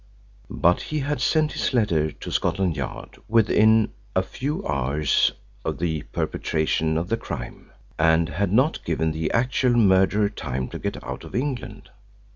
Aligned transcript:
But 0.49 0.81
he 0.81 1.01
had 1.01 1.21
sent 1.21 1.51
his 1.51 1.75
letter 1.75 2.09
to 2.11 2.31
Scotland 2.31 2.75
Yard 2.75 3.19
within 3.27 3.91
a 4.15 4.23
few 4.23 4.65
hours 4.65 5.31
of 5.63 5.77
the 5.77 6.01
perpetration 6.11 6.97
of 6.97 7.07
the 7.09 7.17
crime, 7.17 7.69
and 7.99 8.29
had 8.29 8.51
not 8.51 8.83
given 8.83 9.11
the 9.11 9.31
actual 9.31 9.75
murderer 9.75 10.29
time 10.29 10.69
to 10.69 10.79
get 10.79 11.03
out 11.03 11.23
of 11.23 11.35
England. 11.35 11.91